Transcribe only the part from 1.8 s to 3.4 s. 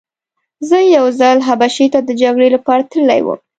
ته د جګړې لپاره تللی وم.